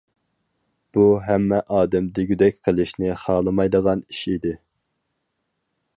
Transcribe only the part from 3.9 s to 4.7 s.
ئىش ئىدى.